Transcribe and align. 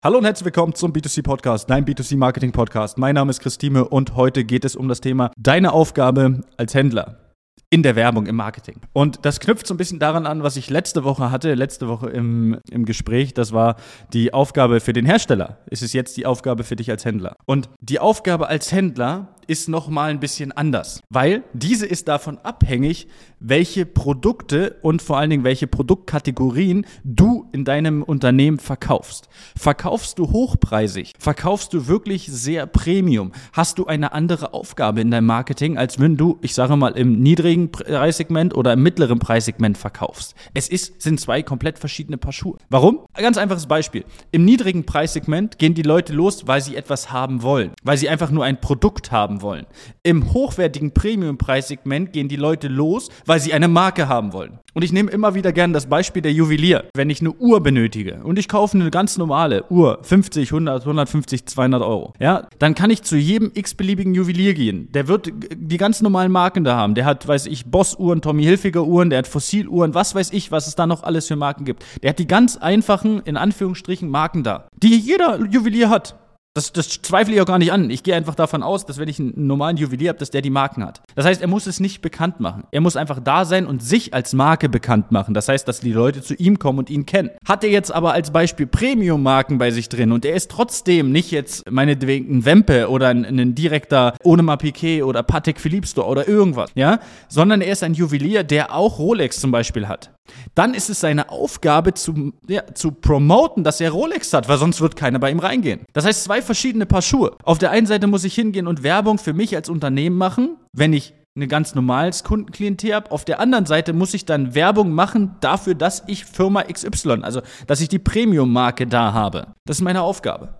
Hallo 0.00 0.18
und 0.18 0.24
herzlich 0.24 0.44
willkommen 0.44 0.76
zum 0.76 0.92
B2C 0.92 1.24
Podcast, 1.24 1.68
dein 1.68 1.84
B2C 1.84 2.16
Marketing 2.16 2.52
Podcast. 2.52 2.98
Mein 2.98 3.16
Name 3.16 3.30
ist 3.30 3.40
Christine 3.40 3.84
und 3.84 4.14
heute 4.14 4.44
geht 4.44 4.64
es 4.64 4.76
um 4.76 4.86
das 4.86 5.00
Thema 5.00 5.32
deine 5.36 5.72
Aufgabe 5.72 6.42
als 6.56 6.72
Händler 6.72 7.34
in 7.68 7.82
der 7.82 7.96
Werbung, 7.96 8.26
im 8.26 8.36
Marketing. 8.36 8.76
Und 8.92 9.24
das 9.26 9.40
knüpft 9.40 9.66
so 9.66 9.74
ein 9.74 9.76
bisschen 9.76 9.98
daran 9.98 10.24
an, 10.24 10.44
was 10.44 10.56
ich 10.56 10.70
letzte 10.70 11.02
Woche 11.02 11.32
hatte, 11.32 11.54
letzte 11.54 11.88
Woche 11.88 12.10
im, 12.10 12.60
im 12.70 12.84
Gespräch. 12.84 13.34
Das 13.34 13.52
war 13.52 13.74
die 14.12 14.32
Aufgabe 14.32 14.78
für 14.78 14.92
den 14.92 15.04
Hersteller. 15.04 15.58
Es 15.68 15.82
ist 15.82 15.94
jetzt 15.94 16.16
die 16.16 16.26
Aufgabe 16.26 16.62
für 16.62 16.76
dich 16.76 16.92
als 16.92 17.04
Händler. 17.04 17.34
Und 17.44 17.68
die 17.80 17.98
Aufgabe 17.98 18.46
als 18.46 18.70
Händler 18.70 19.34
ist 19.48 19.68
nochmal 19.68 20.10
ein 20.10 20.20
bisschen 20.20 20.52
anders, 20.52 21.02
weil 21.08 21.42
diese 21.54 21.86
ist 21.86 22.06
davon 22.06 22.38
abhängig, 22.38 23.08
welche 23.40 23.86
Produkte 23.86 24.76
und 24.82 25.00
vor 25.00 25.16
allen 25.16 25.30
Dingen 25.30 25.44
welche 25.44 25.66
Produktkategorien 25.66 26.84
du 27.02 27.48
in 27.52 27.64
deinem 27.64 28.02
Unternehmen 28.02 28.58
verkaufst. 28.58 29.28
Verkaufst 29.56 30.18
du 30.18 30.30
hochpreisig? 30.30 31.14
Verkaufst 31.18 31.72
du 31.72 31.86
wirklich 31.86 32.26
sehr 32.26 32.66
Premium? 32.66 33.32
Hast 33.54 33.78
du 33.78 33.86
eine 33.86 34.12
andere 34.12 34.52
Aufgabe 34.52 35.00
in 35.00 35.10
deinem 35.10 35.26
Marketing, 35.26 35.78
als 35.78 35.98
wenn 35.98 36.16
du, 36.16 36.38
ich 36.42 36.54
sage 36.54 36.76
mal, 36.76 36.92
im 36.92 37.20
niedrigen 37.20 37.72
Preissegment 37.72 38.54
oder 38.54 38.74
im 38.74 38.82
mittleren 38.82 39.18
Preissegment 39.18 39.78
verkaufst? 39.78 40.34
Es 40.52 40.68
ist, 40.68 41.00
sind 41.00 41.20
zwei 41.20 41.42
komplett 41.42 41.78
verschiedene 41.78 42.18
Paar 42.18 42.32
Schuhe. 42.32 42.58
Warum? 42.68 43.00
Ein 43.14 43.22
ganz 43.22 43.38
einfaches 43.38 43.66
Beispiel. 43.66 44.04
Im 44.30 44.44
niedrigen 44.44 44.84
Preissegment 44.84 45.58
gehen 45.58 45.72
die 45.72 45.82
Leute 45.82 46.12
los, 46.12 46.46
weil 46.46 46.60
sie 46.60 46.76
etwas 46.76 47.10
haben 47.12 47.42
wollen, 47.42 47.72
weil 47.82 47.96
sie 47.96 48.10
einfach 48.10 48.30
nur 48.30 48.44
ein 48.44 48.60
Produkt 48.60 49.10
haben 49.10 49.37
haben 49.38 49.42
wollen. 49.42 49.66
Im 50.02 50.32
hochwertigen 50.32 50.92
Premium-Preissegment 50.92 52.12
gehen 52.12 52.28
die 52.28 52.36
Leute 52.36 52.68
los, 52.68 53.08
weil 53.26 53.40
sie 53.40 53.52
eine 53.52 53.68
Marke 53.68 54.08
haben 54.08 54.32
wollen. 54.32 54.58
Und 54.74 54.82
ich 54.82 54.92
nehme 54.92 55.10
immer 55.10 55.34
wieder 55.34 55.52
gerne 55.52 55.72
das 55.72 55.86
Beispiel 55.86 56.22
der 56.22 56.32
Juwelier. 56.32 56.84
Wenn 56.94 57.10
ich 57.10 57.20
eine 57.20 57.32
Uhr 57.32 57.60
benötige 57.60 58.20
und 58.22 58.38
ich 58.38 58.48
kaufe 58.48 58.78
eine 58.78 58.90
ganz 58.90 59.18
normale 59.18 59.64
Uhr, 59.70 59.98
50, 60.02 60.50
100, 60.50 60.82
150, 60.82 61.46
200 61.46 61.82
Euro, 61.82 62.12
ja, 62.20 62.46
dann 62.58 62.74
kann 62.74 62.90
ich 62.90 63.02
zu 63.02 63.16
jedem 63.16 63.50
x-beliebigen 63.54 64.14
Juwelier 64.14 64.54
gehen. 64.54 64.88
Der 64.92 65.08
wird 65.08 65.32
die 65.52 65.76
ganz 65.76 66.00
normalen 66.00 66.32
Marken 66.32 66.64
da 66.64 66.76
haben. 66.76 66.94
Der 66.94 67.04
hat, 67.04 67.26
weiß 67.26 67.46
ich, 67.46 67.66
Boss-Uhren, 67.66 68.20
Tommy 68.22 68.44
Hilfiger 68.44 68.84
Uhren, 68.84 69.10
der 69.10 69.20
hat 69.20 69.28
Fossil-Uhren, 69.28 69.94
was 69.94 70.14
weiß 70.14 70.32
ich, 70.32 70.52
was 70.52 70.66
es 70.66 70.74
da 70.74 70.86
noch 70.86 71.02
alles 71.02 71.26
für 71.26 71.36
Marken 71.36 71.64
gibt. 71.64 71.84
Der 72.02 72.10
hat 72.10 72.18
die 72.18 72.28
ganz 72.28 72.56
einfachen, 72.56 73.20
in 73.24 73.36
Anführungsstrichen, 73.36 74.08
Marken 74.08 74.42
da, 74.42 74.68
die 74.82 74.96
jeder 74.96 75.44
Juwelier 75.46 75.90
hat. 75.90 76.16
Das, 76.58 76.72
das 76.72 76.88
zweifle 77.02 77.34
ich 77.34 77.40
auch 77.40 77.46
gar 77.46 77.58
nicht 77.58 77.70
an. 77.70 77.88
Ich 77.88 78.02
gehe 78.02 78.16
einfach 78.16 78.34
davon 78.34 78.64
aus, 78.64 78.84
dass 78.84 78.98
wenn 78.98 79.08
ich 79.08 79.20
einen 79.20 79.46
normalen 79.46 79.76
Juwelier 79.76 80.08
habe, 80.08 80.18
dass 80.18 80.30
der 80.30 80.42
die 80.42 80.50
Marken 80.50 80.84
hat. 80.84 81.02
Das 81.14 81.24
heißt, 81.24 81.40
er 81.40 81.46
muss 81.46 81.68
es 81.68 81.78
nicht 81.78 82.02
bekannt 82.02 82.40
machen. 82.40 82.64
Er 82.72 82.80
muss 82.80 82.96
einfach 82.96 83.20
da 83.20 83.44
sein 83.44 83.64
und 83.64 83.80
sich 83.80 84.12
als 84.12 84.32
Marke 84.32 84.68
bekannt 84.68 85.12
machen. 85.12 85.34
Das 85.34 85.48
heißt, 85.48 85.68
dass 85.68 85.78
die 85.78 85.92
Leute 85.92 86.20
zu 86.20 86.34
ihm 86.34 86.58
kommen 86.58 86.80
und 86.80 86.90
ihn 86.90 87.06
kennen. 87.06 87.30
Hat 87.46 87.62
er 87.62 87.70
jetzt 87.70 87.92
aber 87.92 88.12
als 88.12 88.32
Beispiel 88.32 88.66
Premium-Marken 88.66 89.58
bei 89.58 89.70
sich 89.70 89.88
drin 89.88 90.10
und 90.10 90.24
er 90.24 90.34
ist 90.34 90.50
trotzdem 90.50 91.12
nicht 91.12 91.30
jetzt 91.30 91.70
meinetwegen 91.70 92.38
ein 92.38 92.44
Wempe 92.44 92.90
oder 92.90 93.06
ein, 93.06 93.24
ein 93.24 93.54
direkter 93.54 94.14
Onema 94.24 94.56
Piquet 94.56 95.04
oder 95.04 95.22
Patek 95.22 95.60
Philippe 95.60 95.86
Store 95.86 96.08
oder 96.08 96.26
irgendwas, 96.26 96.70
ja, 96.74 96.98
sondern 97.28 97.60
er 97.60 97.70
ist 97.70 97.84
ein 97.84 97.94
Juwelier, 97.94 98.42
der 98.42 98.74
auch 98.74 98.98
Rolex 98.98 99.40
zum 99.40 99.52
Beispiel 99.52 99.86
hat 99.86 100.10
dann 100.54 100.74
ist 100.74 100.90
es 100.90 101.00
seine 101.00 101.30
Aufgabe 101.30 101.94
zu, 101.94 102.32
ja, 102.48 102.62
zu 102.74 102.92
promoten, 102.92 103.64
dass 103.64 103.80
er 103.80 103.90
Rolex 103.90 104.32
hat, 104.32 104.48
weil 104.48 104.58
sonst 104.58 104.80
wird 104.80 104.96
keiner 104.96 105.18
bei 105.18 105.30
ihm 105.30 105.38
reingehen. 105.38 105.80
Das 105.92 106.04
heißt, 106.04 106.24
zwei 106.24 106.42
verschiedene 106.42 106.86
Paar 106.86 107.02
Schuhe. 107.02 107.36
Auf 107.42 107.58
der 107.58 107.70
einen 107.70 107.86
Seite 107.86 108.06
muss 108.06 108.24
ich 108.24 108.34
hingehen 108.34 108.66
und 108.66 108.82
Werbung 108.82 109.18
für 109.18 109.32
mich 109.32 109.54
als 109.56 109.68
Unternehmen 109.68 110.16
machen, 110.16 110.56
wenn 110.72 110.92
ich 110.92 111.14
ein 111.36 111.48
ganz 111.48 111.74
normales 111.74 112.24
Kundenklientel 112.24 112.94
habe. 112.94 113.10
Auf 113.10 113.24
der 113.24 113.40
anderen 113.40 113.66
Seite 113.66 113.92
muss 113.92 114.14
ich 114.14 114.24
dann 114.24 114.54
Werbung 114.54 114.92
machen 114.92 115.36
dafür, 115.40 115.74
dass 115.74 116.02
ich 116.06 116.24
Firma 116.24 116.62
XY, 116.64 117.20
also 117.22 117.42
dass 117.66 117.80
ich 117.80 117.88
die 117.88 117.98
Premium-Marke 117.98 118.86
da 118.86 119.12
habe. 119.12 119.48
Das 119.64 119.78
ist 119.78 119.82
meine 119.82 120.02
Aufgabe. 120.02 120.57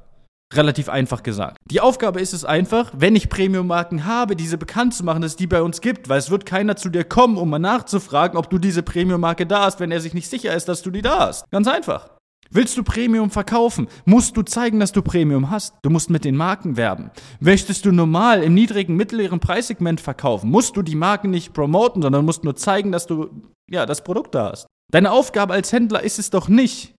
Relativ 0.55 0.89
einfach 0.89 1.23
gesagt. 1.23 1.59
Die 1.71 1.81
Aufgabe 1.81 2.21
ist 2.21 2.33
es 2.33 2.45
einfach, 2.45 2.91
wenn 2.97 3.15
ich 3.15 3.29
Premium-Marken 3.29 4.07
habe, 4.07 4.35
diese 4.35 4.57
bekannt 4.57 4.95
zu 4.95 5.05
machen, 5.05 5.21
dass 5.21 5.37
die 5.37 5.47
bei 5.47 5.61
uns 5.61 5.83
gibt, 5.83 6.09
weil 6.09 6.19
es 6.19 6.31
wird 6.31 6.47
keiner 6.47 6.77
zu 6.77 6.89
dir 6.89 7.05
kommen, 7.05 7.37
um 7.37 7.51
mal 7.51 7.59
nachzufragen, 7.59 8.39
ob 8.39 8.49
du 8.49 8.59
diese 8.59 8.83
Premium-Marke 8.83 9.47
da 9.47 9.65
hast, 9.65 9.79
wenn 9.79 9.91
er 9.91 10.01
sich 10.01 10.15
nicht 10.15 10.31
sicher 10.31 10.55
ist, 10.55 10.67
dass 10.67 10.83
du 10.83 10.91
die 10.91 11.03
da 11.03 11.29
hast. 11.29 11.51
Ganz 11.51 11.69
einfach. 11.69 12.11
Willst 12.51 12.79
du 12.79 12.83
Premium 12.83 13.31
verkaufen, 13.31 13.89
musst 14.07 14.39
du 14.39 14.43
zeigen, 14.43 14.81
dass 14.81 14.93
du 14.93 15.03
Premium 15.03 15.51
hast. 15.51 15.75
Du 15.83 15.91
musst 15.91 16.09
mit 16.09 16.25
den 16.25 16.35
Marken 16.35 16.79
werben. 16.79 17.11
Möchtest 17.41 17.85
du 17.85 17.93
normal 17.93 18.43
im 18.43 18.55
niedrigen, 18.55 18.97
mittleren 18.97 19.41
Preissegment 19.41 20.01
verkaufen, 20.01 20.51
musst 20.51 20.75
du 20.77 20.83
die 20.83 20.95
Marken 20.95 21.31
nicht 21.31 21.53
promoten, 21.53 22.01
sondern 22.01 22.25
musst 22.25 22.45
nur 22.45 22.57
zeigen, 22.57 22.91
dass 22.91 23.07
du 23.07 23.29
ja 23.71 23.85
das 23.85 24.03
Produkt 24.03 24.35
da 24.35 24.53
hast. 24.53 24.67
Deine 24.91 25.13
Aufgabe 25.13 25.53
als 25.53 25.73
Händler 25.73 26.03
ist 26.03 26.19
es 26.19 26.31
doch 26.31 26.49
nicht, 26.49 26.95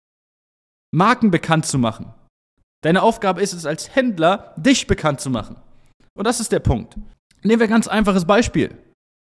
Marken 0.91 1.31
bekannt 1.31 1.65
zu 1.65 1.79
machen. 1.79 2.13
Deine 2.81 3.03
Aufgabe 3.03 3.41
ist 3.41 3.53
es 3.53 3.65
als 3.65 3.95
Händler, 3.95 4.53
dich 4.57 4.87
bekannt 4.87 5.19
zu 5.19 5.29
machen. 5.29 5.57
Und 6.13 6.25
das 6.25 6.39
ist 6.39 6.51
der 6.51 6.59
Punkt. 6.59 6.95
Nehmen 7.43 7.59
wir 7.59 7.67
ein 7.67 7.71
ganz 7.71 7.87
einfaches 7.87 8.25
Beispiel. 8.25 8.77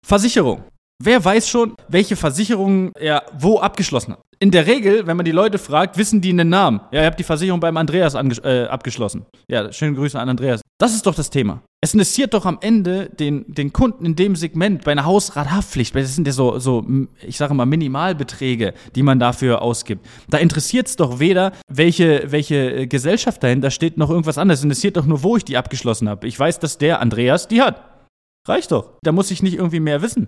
Versicherung. 0.06 0.64
Wer 1.06 1.26
weiß 1.26 1.50
schon, 1.50 1.76
welche 1.90 2.16
Versicherungen 2.16 2.94
er 2.96 3.24
wo 3.38 3.60
abgeschlossen 3.60 4.14
hat? 4.14 4.22
In 4.40 4.52
der 4.52 4.68
Regel, 4.68 5.06
wenn 5.06 5.18
man 5.18 5.26
die 5.26 5.32
Leute 5.32 5.58
fragt, 5.58 5.98
wissen 5.98 6.22
die 6.22 6.34
den 6.34 6.48
Namen. 6.48 6.80
Ja, 6.94 7.02
ihr 7.02 7.08
habt 7.08 7.20
die 7.20 7.26
Versicherung 7.26 7.60
beim 7.60 7.76
Andreas 7.76 8.16
äh, 8.16 8.68
abgeschlossen. 8.70 9.26
Ja, 9.50 9.74
schöne 9.74 9.96
Grüße 9.98 10.18
an 10.18 10.30
Andreas. 10.30 10.62
Das 10.80 10.96
ist 10.96 11.06
doch 11.06 11.14
das 11.14 11.30
Thema. 11.30 11.62
Es 11.82 11.94
interessiert 11.94 12.34
doch 12.34 12.46
am 12.46 12.58
Ende 12.62 13.10
den, 13.10 13.44
den 13.54 13.74
Kunden 13.74 14.06
in 14.06 14.16
dem 14.16 14.38
Segment 14.38 14.86
bei 14.86 14.94
einer 14.94 15.04
Hausrathaftpflicht, 15.04 15.94
das 15.94 16.16
sind 16.16 16.26
ja 16.26 16.32
so, 16.32 16.58
so, 16.60 16.86
ich 17.22 17.36
sage 17.36 17.54
mal, 17.54 17.66
Minimalbeträge, 17.66 18.74
die 18.96 19.04
man 19.04 19.20
dafür 19.20 19.62
ausgibt. 19.62 20.06
Da 20.30 20.38
interessiert 20.38 20.88
es 20.88 20.96
doch 20.96 21.20
weder, 21.20 21.52
welche, 21.68 22.32
welche 22.32 22.88
Gesellschaft 22.88 23.44
dahinter 23.44 23.72
steht, 23.72 23.98
noch 23.98 24.10
irgendwas 24.10 24.38
anderes. 24.38 24.62
Es 24.62 24.64
interessiert 24.64 24.96
doch 24.96 25.06
nur, 25.06 25.22
wo 25.22 25.36
ich 25.36 25.44
die 25.44 25.58
abgeschlossen 25.58 26.08
habe. 26.08 26.28
Ich 26.28 26.40
weiß, 26.40 26.60
dass 26.60 26.78
der 26.78 27.02
Andreas 27.02 27.50
die 27.50 27.62
hat. 27.62 27.82
Reicht 28.48 28.72
doch. 28.72 28.92
Da 29.04 29.12
muss 29.12 29.32
ich 29.32 29.44
nicht 29.44 29.56
irgendwie 29.56 29.80
mehr 29.80 30.02
wissen. 30.02 30.28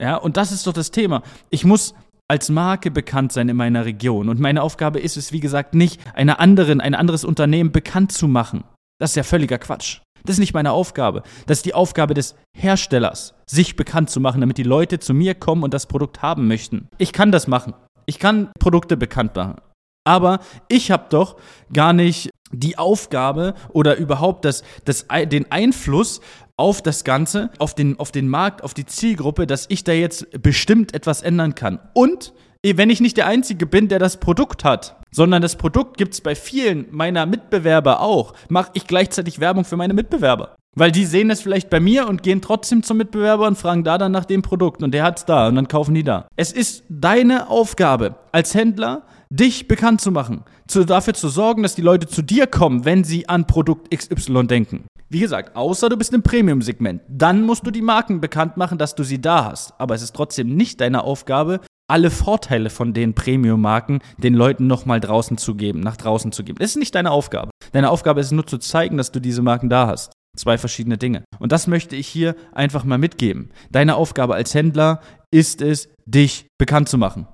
Ja, 0.00 0.16
und 0.16 0.36
das 0.36 0.52
ist 0.52 0.66
doch 0.66 0.72
das 0.72 0.90
Thema. 0.90 1.22
Ich 1.50 1.64
muss 1.64 1.94
als 2.28 2.50
Marke 2.50 2.90
bekannt 2.90 3.32
sein 3.32 3.48
in 3.48 3.56
meiner 3.56 3.84
Region. 3.84 4.28
Und 4.28 4.38
meine 4.38 4.62
Aufgabe 4.62 5.00
ist 5.00 5.16
es, 5.16 5.32
wie 5.32 5.40
gesagt, 5.40 5.74
nicht 5.74 6.00
einer 6.14 6.40
anderen, 6.40 6.80
ein 6.80 6.94
anderes 6.94 7.24
Unternehmen 7.24 7.72
bekannt 7.72 8.12
zu 8.12 8.28
machen. 8.28 8.64
Das 9.00 9.10
ist 9.10 9.16
ja 9.16 9.22
völliger 9.22 9.58
Quatsch. 9.58 10.00
Das 10.24 10.34
ist 10.34 10.40
nicht 10.40 10.54
meine 10.54 10.72
Aufgabe. 10.72 11.22
Das 11.46 11.58
ist 11.58 11.66
die 11.66 11.74
Aufgabe 11.74 12.12
des 12.12 12.34
Herstellers, 12.54 13.34
sich 13.46 13.76
bekannt 13.76 14.10
zu 14.10 14.20
machen, 14.20 14.40
damit 14.40 14.58
die 14.58 14.62
Leute 14.62 14.98
zu 14.98 15.14
mir 15.14 15.34
kommen 15.34 15.62
und 15.62 15.72
das 15.72 15.86
Produkt 15.86 16.20
haben 16.20 16.48
möchten. 16.48 16.88
Ich 16.98 17.12
kann 17.12 17.32
das 17.32 17.46
machen. 17.46 17.74
Ich 18.04 18.18
kann 18.18 18.50
Produkte 18.58 18.96
bekannt 18.96 19.36
machen. 19.36 19.56
Aber 20.04 20.40
ich 20.68 20.90
habe 20.90 21.06
doch 21.08 21.36
gar 21.72 21.92
nicht 21.92 22.30
die 22.50 22.78
Aufgabe 22.78 23.54
oder 23.68 23.96
überhaupt 23.96 24.44
das, 24.44 24.64
das, 24.84 25.06
den 25.26 25.50
Einfluss 25.52 26.20
auf 26.58 26.82
das 26.82 27.04
Ganze, 27.04 27.50
auf 27.58 27.74
den, 27.74 27.98
auf 27.98 28.12
den 28.12 28.28
Markt, 28.28 28.62
auf 28.62 28.74
die 28.74 28.84
Zielgruppe, 28.84 29.46
dass 29.46 29.66
ich 29.70 29.84
da 29.84 29.92
jetzt 29.92 30.42
bestimmt 30.42 30.92
etwas 30.92 31.22
ändern 31.22 31.54
kann. 31.54 31.78
Und 31.94 32.34
eh, 32.62 32.76
wenn 32.76 32.90
ich 32.90 33.00
nicht 33.00 33.16
der 33.16 33.26
Einzige 33.26 33.64
bin, 33.64 33.88
der 33.88 33.98
das 33.98 34.18
Produkt 34.18 34.64
hat, 34.64 34.96
sondern 35.10 35.40
das 35.40 35.56
Produkt 35.56 35.96
gibt 35.96 36.14
es 36.14 36.20
bei 36.20 36.34
vielen 36.34 36.86
meiner 36.90 37.24
Mitbewerber 37.24 38.00
auch, 38.00 38.34
mache 38.48 38.72
ich 38.74 38.86
gleichzeitig 38.86 39.40
Werbung 39.40 39.64
für 39.64 39.76
meine 39.76 39.94
Mitbewerber. 39.94 40.56
Weil 40.74 40.92
die 40.92 41.06
sehen 41.06 41.30
es 41.30 41.40
vielleicht 41.40 41.70
bei 41.70 41.80
mir 41.80 42.06
und 42.08 42.22
gehen 42.22 42.42
trotzdem 42.42 42.82
zum 42.82 42.98
Mitbewerber 42.98 43.46
und 43.46 43.56
fragen 43.56 43.84
da 43.84 43.96
dann 43.96 44.12
nach 44.12 44.26
dem 44.26 44.42
Produkt 44.42 44.82
und 44.82 44.92
der 44.92 45.02
hat 45.02 45.18
es 45.18 45.24
da 45.24 45.48
und 45.48 45.54
dann 45.54 45.68
kaufen 45.68 45.94
die 45.94 46.04
da. 46.04 46.28
Es 46.36 46.52
ist 46.52 46.84
deine 46.88 47.48
Aufgabe 47.48 48.16
als 48.32 48.54
Händler, 48.54 49.02
dich 49.30 49.68
bekannt 49.68 50.00
zu 50.00 50.10
machen, 50.12 50.44
zu, 50.66 50.84
dafür 50.84 51.14
zu 51.14 51.28
sorgen, 51.28 51.62
dass 51.62 51.74
die 51.74 51.82
Leute 51.82 52.06
zu 52.06 52.22
dir 52.22 52.46
kommen, 52.46 52.84
wenn 52.84 53.04
sie 53.04 53.28
an 53.28 53.46
Produkt 53.46 53.90
XY 53.90 54.46
denken. 54.46 54.84
Wie 55.10 55.20
gesagt, 55.20 55.56
außer 55.56 55.88
du 55.88 55.96
bist 55.96 56.12
im 56.12 56.22
Premium-Segment, 56.22 57.02
dann 57.08 57.42
musst 57.42 57.66
du 57.66 57.70
die 57.70 57.82
Marken 57.82 58.20
bekannt 58.20 58.56
machen, 58.56 58.78
dass 58.78 58.94
du 58.94 59.04
sie 59.04 59.20
da 59.20 59.44
hast. 59.44 59.72
Aber 59.78 59.94
es 59.94 60.02
ist 60.02 60.14
trotzdem 60.14 60.54
nicht 60.54 60.80
deine 60.80 61.02
Aufgabe, 61.02 61.60
alle 61.90 62.10
Vorteile 62.10 62.68
von 62.68 62.92
den 62.92 63.14
Premium-Marken 63.14 64.00
den 64.18 64.34
Leuten 64.34 64.66
nochmal 64.66 65.00
draußen 65.00 65.38
zu 65.38 65.54
geben, 65.54 65.80
nach 65.80 65.96
draußen 65.96 66.32
zu 66.32 66.44
geben. 66.44 66.58
Das 66.58 66.70
ist 66.70 66.76
nicht 66.76 66.94
deine 66.94 67.10
Aufgabe. 67.10 67.50
Deine 67.72 67.90
Aufgabe 67.90 68.20
ist 68.20 68.32
nur 68.32 68.46
zu 68.46 68.58
zeigen, 68.58 68.98
dass 68.98 69.12
du 69.12 69.20
diese 69.20 69.42
Marken 69.42 69.70
da 69.70 69.86
hast. 69.86 70.12
Zwei 70.36 70.58
verschiedene 70.58 70.98
Dinge. 70.98 71.24
Und 71.38 71.52
das 71.52 71.66
möchte 71.66 71.96
ich 71.96 72.06
hier 72.06 72.36
einfach 72.52 72.84
mal 72.84 72.98
mitgeben. 72.98 73.50
Deine 73.70 73.96
Aufgabe 73.96 74.34
als 74.34 74.54
Händler 74.54 75.00
ist 75.30 75.62
es, 75.62 75.88
dich 76.04 76.46
bekannt 76.58 76.88
zu 76.88 76.98
machen. 76.98 77.26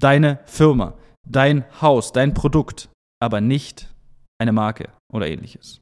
Deine 0.00 0.40
Firma 0.44 0.94
dein 1.26 1.64
Haus, 1.80 2.12
dein 2.12 2.34
Produkt, 2.34 2.88
aber 3.20 3.40
nicht 3.40 3.92
eine 4.38 4.52
Marke 4.52 4.90
oder 5.12 5.28
ähnliches. 5.28 5.80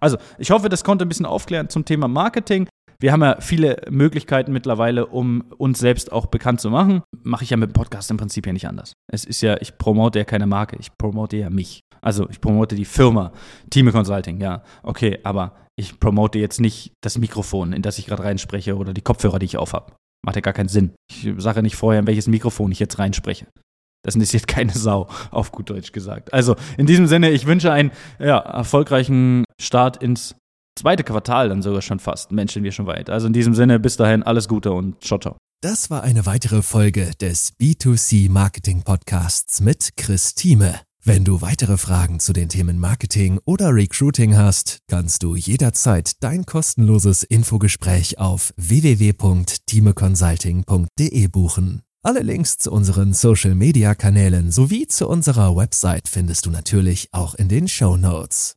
Also, 0.00 0.18
ich 0.38 0.50
hoffe, 0.50 0.68
das 0.68 0.84
konnte 0.84 1.04
ein 1.04 1.08
bisschen 1.08 1.26
aufklären 1.26 1.68
zum 1.68 1.84
Thema 1.84 2.08
Marketing. 2.08 2.68
Wir 2.98 3.12
haben 3.12 3.22
ja 3.22 3.40
viele 3.40 3.82
Möglichkeiten 3.90 4.52
mittlerweile, 4.52 5.06
um 5.06 5.44
uns 5.58 5.78
selbst 5.78 6.12
auch 6.12 6.26
bekannt 6.26 6.60
zu 6.60 6.70
machen. 6.70 7.02
Mache 7.22 7.44
ich 7.44 7.50
ja 7.50 7.56
mit 7.56 7.70
dem 7.70 7.74
Podcast 7.74 8.10
im 8.10 8.16
Prinzip 8.16 8.46
ja 8.46 8.52
nicht 8.52 8.66
anders. 8.66 8.94
Es 9.12 9.24
ist 9.24 9.42
ja, 9.42 9.60
ich 9.60 9.76
promote 9.76 10.18
ja 10.18 10.24
keine 10.24 10.46
Marke, 10.46 10.76
ich 10.78 10.96
promote 10.96 11.36
ja 11.36 11.50
mich. 11.50 11.80
Also 12.00 12.28
ich 12.30 12.40
promote 12.40 12.74
die 12.74 12.84
Firma, 12.84 13.32
Team 13.68 13.90
Consulting, 13.90 14.40
ja, 14.40 14.62
okay, 14.82 15.18
aber 15.24 15.56
ich 15.78 16.00
promote 16.00 16.38
jetzt 16.38 16.60
nicht 16.60 16.92
das 17.02 17.18
Mikrofon, 17.18 17.72
in 17.72 17.82
das 17.82 17.98
ich 17.98 18.06
gerade 18.06 18.24
reinspreche 18.24 18.76
oder 18.76 18.94
die 18.94 19.02
Kopfhörer, 19.02 19.38
die 19.38 19.46
ich 19.46 19.58
aufhab. 19.58 19.96
Macht 20.24 20.36
ja 20.36 20.42
gar 20.42 20.54
keinen 20.54 20.68
Sinn. 20.68 20.94
Ich 21.10 21.28
sage 21.36 21.62
nicht 21.62 21.76
vorher, 21.76 22.00
in 22.00 22.06
welches 22.06 22.28
Mikrofon 22.28 22.72
ich 22.72 22.78
jetzt 22.78 22.98
reinspreche. 22.98 23.46
Das 24.02 24.14
interessiert 24.14 24.46
keine 24.48 24.72
Sau, 24.72 25.08
auf 25.30 25.52
gut 25.52 25.68
Deutsch 25.68 25.92
gesagt. 25.92 26.32
Also 26.32 26.56
in 26.78 26.86
diesem 26.86 27.06
Sinne, 27.06 27.30
ich 27.30 27.46
wünsche 27.46 27.72
einen 27.72 27.90
ja, 28.18 28.38
erfolgreichen 28.38 29.44
Start 29.60 30.02
ins 30.02 30.34
zweite 30.76 31.02
Quartal 31.04 31.48
dann 31.48 31.62
sogar 31.62 31.82
schon 31.82 31.98
fast. 31.98 32.30
Menschen 32.32 32.62
wir 32.62 32.72
schon 32.72 32.86
weit. 32.86 33.08
Also 33.10 33.26
in 33.26 33.32
diesem 33.32 33.54
Sinne, 33.54 33.80
bis 33.80 33.96
dahin, 33.96 34.22
alles 34.22 34.46
Gute 34.48 34.72
und 34.72 35.02
ciao, 35.02 35.18
ciao. 35.18 35.36
Das 35.62 35.88
war 35.90 36.02
eine 36.02 36.26
weitere 36.26 36.60
Folge 36.62 37.12
des 37.20 37.54
B2C 37.58 38.30
Marketing 38.30 38.82
Podcasts 38.82 39.60
mit 39.60 39.96
Chris 39.96 40.34
Thieme. 40.34 40.80
Wenn 41.02 41.24
du 41.24 41.40
weitere 41.40 41.76
Fragen 41.76 42.20
zu 42.20 42.32
den 42.32 42.48
Themen 42.48 42.78
Marketing 42.78 43.38
oder 43.44 43.72
Recruiting 43.72 44.36
hast, 44.36 44.78
kannst 44.88 45.22
du 45.22 45.36
jederzeit 45.36 46.22
dein 46.22 46.46
kostenloses 46.46 47.22
Infogespräch 47.22 48.18
auf 48.18 48.52
www.timeconsulting.de 48.56 51.28
buchen. 51.28 51.82
Alle 52.02 52.20
Links 52.20 52.58
zu 52.58 52.72
unseren 52.72 53.14
Social-Media-Kanälen 53.14 54.50
sowie 54.50 54.88
zu 54.88 55.08
unserer 55.08 55.56
Website 55.56 56.08
findest 56.08 56.44
du 56.44 56.50
natürlich 56.50 57.08
auch 57.12 57.34
in 57.34 57.48
den 57.48 57.68
Show 57.68 57.96
Notes. 57.96 58.56